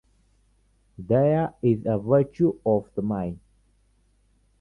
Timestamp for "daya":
0.99-1.53